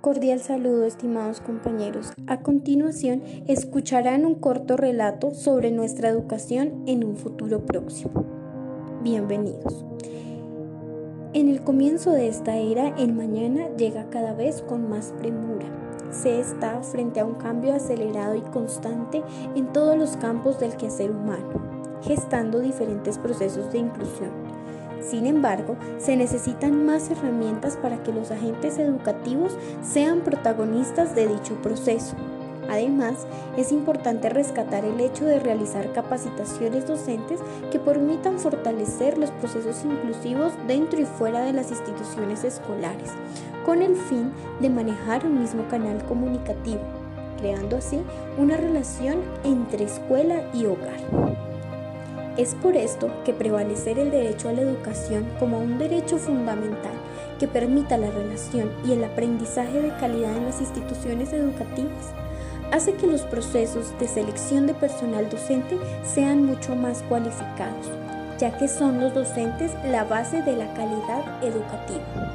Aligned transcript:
Cordial 0.00 0.40
saludo, 0.40 0.86
estimados 0.86 1.42
compañeros. 1.42 2.14
A 2.26 2.40
continuación, 2.40 3.22
escucharán 3.48 4.24
un 4.24 4.34
corto 4.34 4.78
relato 4.78 5.34
sobre 5.34 5.70
nuestra 5.72 6.08
educación 6.08 6.84
en 6.86 7.04
un 7.04 7.16
futuro 7.16 7.66
próximo. 7.66 8.24
Bienvenidos. 9.02 9.84
En 11.34 11.50
el 11.50 11.60
comienzo 11.60 12.12
de 12.12 12.28
esta 12.28 12.56
era, 12.56 12.88
el 12.96 13.12
mañana 13.12 13.68
llega 13.76 14.08
cada 14.08 14.32
vez 14.32 14.62
con 14.62 14.88
más 14.88 15.12
premura. 15.18 15.66
Se 16.10 16.40
está 16.40 16.82
frente 16.82 17.20
a 17.20 17.26
un 17.26 17.34
cambio 17.34 17.74
acelerado 17.74 18.36
y 18.36 18.40
constante 18.40 19.22
en 19.54 19.70
todos 19.70 19.98
los 19.98 20.16
campos 20.16 20.58
del 20.58 20.78
quehacer 20.78 21.10
humano, 21.10 22.00
gestando 22.00 22.60
diferentes 22.60 23.18
procesos 23.18 23.70
de 23.70 23.80
inclusión 23.80 24.30
sin 25.02 25.26
embargo, 25.26 25.76
se 25.98 26.16
necesitan 26.16 26.84
más 26.84 27.10
herramientas 27.10 27.76
para 27.76 28.02
que 28.02 28.12
los 28.12 28.30
agentes 28.30 28.78
educativos 28.78 29.56
sean 29.82 30.20
protagonistas 30.20 31.14
de 31.14 31.28
dicho 31.28 31.54
proceso. 31.62 32.16
Además, 32.68 33.26
es 33.56 33.72
importante 33.72 34.28
rescatar 34.28 34.84
el 34.84 35.00
hecho 35.00 35.24
de 35.24 35.40
realizar 35.40 35.92
capacitaciones 35.92 36.86
docentes 36.86 37.40
que 37.72 37.80
permitan 37.80 38.38
fortalecer 38.38 39.18
los 39.18 39.30
procesos 39.32 39.84
inclusivos 39.84 40.52
dentro 40.68 41.00
y 41.00 41.04
fuera 41.04 41.42
de 41.42 41.52
las 41.52 41.70
instituciones 41.70 42.44
escolares, 42.44 43.10
con 43.66 43.82
el 43.82 43.96
fin 43.96 44.30
de 44.60 44.70
manejar 44.70 45.26
un 45.26 45.40
mismo 45.40 45.66
canal 45.68 46.04
comunicativo, 46.04 46.82
creando 47.38 47.76
así 47.76 48.00
una 48.38 48.56
relación 48.56 49.18
entre 49.42 49.84
escuela 49.84 50.44
y 50.54 50.66
hogar. 50.66 51.49
Es 52.36 52.54
por 52.54 52.76
esto 52.76 53.10
que 53.24 53.32
prevalecer 53.32 53.98
el 53.98 54.10
derecho 54.10 54.48
a 54.48 54.52
la 54.52 54.62
educación 54.62 55.26
como 55.38 55.58
un 55.58 55.78
derecho 55.78 56.16
fundamental 56.16 56.92
que 57.38 57.48
permita 57.48 57.98
la 57.98 58.10
relación 58.10 58.70
y 58.86 58.92
el 58.92 59.04
aprendizaje 59.04 59.80
de 59.82 59.96
calidad 59.96 60.36
en 60.36 60.44
las 60.44 60.60
instituciones 60.60 61.32
educativas 61.32 62.14
hace 62.72 62.94
que 62.94 63.06
los 63.06 63.22
procesos 63.22 63.92
de 63.98 64.06
selección 64.06 64.66
de 64.66 64.74
personal 64.74 65.28
docente 65.28 65.76
sean 66.04 66.44
mucho 66.44 66.76
más 66.76 67.02
cualificados, 67.08 67.86
ya 68.38 68.56
que 68.56 68.68
son 68.68 69.00
los 69.00 69.14
docentes 69.14 69.72
la 69.90 70.04
base 70.04 70.42
de 70.42 70.56
la 70.56 70.72
calidad 70.74 71.42
educativa. 71.42 72.32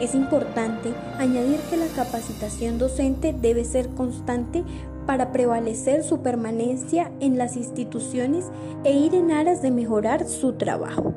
Es 0.00 0.14
importante 0.14 0.92
añadir 1.18 1.60
que 1.70 1.76
la 1.76 1.86
capacitación 1.88 2.78
docente 2.78 3.32
debe 3.32 3.64
ser 3.64 3.88
constante 3.90 4.64
para 5.06 5.32
prevalecer 5.32 6.02
su 6.02 6.20
permanencia 6.20 7.10
en 7.20 7.38
las 7.38 7.56
instituciones 7.56 8.50
e 8.84 8.92
ir 8.92 9.14
en 9.14 9.30
aras 9.30 9.62
de 9.62 9.70
mejorar 9.70 10.26
su 10.26 10.54
trabajo. 10.54 11.12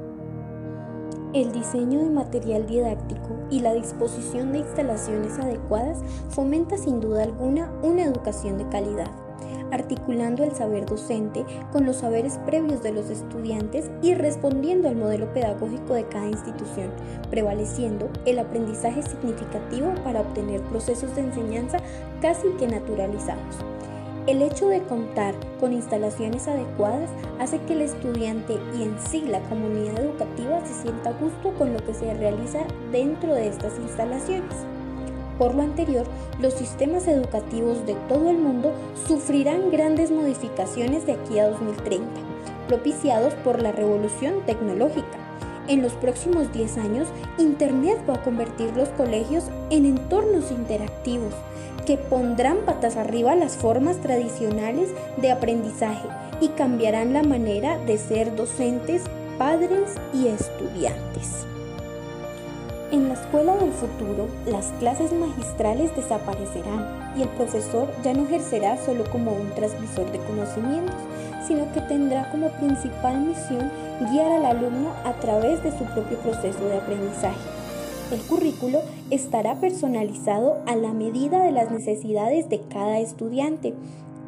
El 1.33 1.52
diseño 1.52 1.99
de 1.99 2.09
material 2.09 2.65
didáctico 2.65 3.38
y 3.49 3.59
la 3.59 3.73
disposición 3.73 4.52
de 4.52 4.59
instalaciones 4.59 5.38
adecuadas 5.39 5.99
fomenta 6.30 6.77
sin 6.77 6.99
duda 6.99 7.23
alguna 7.23 7.71
una 7.83 8.03
educación 8.03 8.58
de 8.58 8.67
calidad 8.69 9.11
articulando 9.71 10.43
el 10.43 10.53
saber 10.53 10.85
docente 10.85 11.45
con 11.71 11.85
los 11.85 11.97
saberes 11.97 12.39
previos 12.45 12.83
de 12.83 12.91
los 12.91 13.09
estudiantes 13.09 13.89
y 14.02 14.13
respondiendo 14.13 14.88
al 14.88 14.95
modelo 14.95 15.31
pedagógico 15.33 15.93
de 15.93 16.08
cada 16.08 16.27
institución, 16.27 16.91
prevaleciendo 17.30 18.09
el 18.25 18.39
aprendizaje 18.39 19.02
significativo 19.03 19.93
para 20.03 20.21
obtener 20.21 20.61
procesos 20.61 21.13
de 21.15 21.21
enseñanza 21.21 21.80
casi 22.21 22.47
que 22.59 22.67
naturalizados. 22.67 23.58
El 24.28 24.42
hecho 24.42 24.67
de 24.67 24.81
contar 24.81 25.36
con 25.58 25.72
instalaciones 25.72 26.50
adecuadas 26.50 27.09
hace 27.39 27.59
que 27.59 27.72
el 27.72 27.81
estudiante 27.81 28.59
y 28.78 28.83
en 28.83 29.00
sí 29.00 29.22
la 29.22 29.39
comunidad 29.44 30.02
educativa 30.02 30.59
se 30.66 30.81
sienta 30.81 31.11
a 31.11 31.14
gusto 31.14 31.53
con 31.58 31.72
lo 31.72 31.80
que 31.86 31.94
se 31.94 32.14
realiza 32.14 32.59
dentro 32.92 33.33
de 33.33 33.48
estas 33.48 33.80
instalaciones. 33.80 34.53
Por 35.38 35.55
lo 35.55 35.61
anterior, 35.61 36.05
los 36.42 36.55
sistemas 36.55 37.08
educativos 37.08 37.86
de 37.86 37.94
todo 38.09 38.30
el 38.30 38.38
mundo 38.38 38.73
sufrirán 39.08 39.72
grandes 39.72 40.11
modificaciones 40.11 41.05
de 41.05 41.14
aquí 41.14 41.39
a 41.39 41.48
2030, 41.48 42.05
propiciados 42.67 43.33
por 43.36 43.61
la 43.61 43.71
revolución 43.71 44.45
tecnológica. 44.45 45.17
En 45.67 45.82
los 45.82 45.94
próximos 45.94 46.54
10 46.54 46.78
años, 46.78 47.08
Internet 47.38 47.98
va 48.10 48.16
a 48.16 48.23
convertir 48.23 48.72
los 48.76 48.88
colegios 48.89 49.45
en 49.70 49.86
entornos 49.86 50.50
interactivos 50.52 51.33
que 51.86 51.98
pondrán 51.98 52.60
patas 52.66 52.95
arriba 52.95 53.36
las 53.36 53.58
formas 53.58 53.98
tradicionales 54.02 54.89
de 55.17 55.32
aprendizaje 55.32 56.08
y 56.42 56.50
cambiarán 56.50 57.14
la 57.14 57.23
manera 57.23 57.78
de 57.80 57.98
ser 57.98 58.36
docentes, 58.36 59.04
padres 59.38 59.95
y 60.14 60.28
estudiantes. 60.28 61.45
En 62.89 63.10
la 63.10 63.16
escuela 63.16 63.58
del 63.58 63.73
futuro, 63.73 64.28
las 64.45 64.67
clases 64.80 65.11
magistrales 65.11 65.94
desaparecerán 65.95 67.14
y 67.17 67.23
el 67.23 67.30
profesor 67.30 67.89
ya 68.04 68.14
no 68.14 68.23
ejercerá 68.23 68.78
solo 68.78 69.04
como 69.11 69.34
un 69.34 69.49
transmisor 69.52 70.10
de 70.14 70.20
conocimientos, 70.20 70.95
sino 71.45 71.71
que 71.73 71.81
tendrá 71.81 72.30
como 72.31 72.49
principal 72.49 73.20
misión 73.21 73.71
guiar 74.11 74.31
al 74.31 74.45
alumno 74.45 74.92
a 75.03 75.14
través 75.14 75.64
de 75.64 75.71
su 75.71 75.83
propio 75.86 76.17
proceso 76.20 76.64
de 76.65 76.77
aprendizaje. 76.77 77.49
El 78.11 78.21
currículo 78.21 78.80
estará 79.11 79.55
personalizado 79.55 80.59
a 80.65 80.75
la 80.75 80.93
medida 80.93 81.43
de 81.43 81.52
las 81.52 81.71
necesidades 81.71 82.48
de 82.49 82.61
cada 82.61 82.99
estudiante 82.99 83.73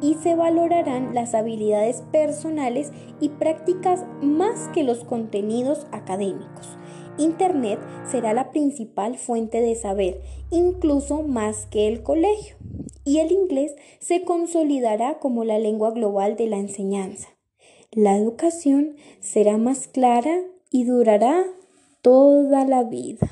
y 0.02 0.14
se 0.14 0.34
valorarán 0.34 1.14
las 1.14 1.34
habilidades 1.34 2.02
personales 2.12 2.90
y 3.20 3.30
prácticas 3.30 4.04
más 4.22 4.68
que 4.74 4.82
los 4.82 5.04
contenidos 5.04 5.86
académicos. 5.92 6.76
Internet 7.18 7.78
será 8.10 8.32
la 8.32 8.50
principal 8.50 9.18
fuente 9.18 9.60
de 9.60 9.74
saber, 9.74 10.20
incluso 10.50 11.22
más 11.22 11.66
que 11.66 11.88
el 11.88 12.02
colegio, 12.02 12.56
y 13.04 13.18
el 13.18 13.32
inglés 13.32 13.74
se 13.98 14.24
consolidará 14.24 15.18
como 15.18 15.44
la 15.44 15.58
lengua 15.58 15.90
global 15.90 16.36
de 16.36 16.46
la 16.46 16.56
enseñanza. 16.56 17.28
La 17.92 18.16
educación 18.16 18.96
será 19.20 19.56
más 19.56 19.88
clara 19.88 20.42
y 20.70 20.84
durará 20.84 21.44
toda 22.02 22.64
la 22.64 22.84
vida. 22.84 23.30